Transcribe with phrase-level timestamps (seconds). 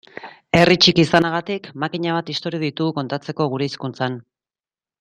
[0.59, 4.21] Herri txiki izanagatik makina bat istorio ditugu kontatzeko gure hizkuntzan.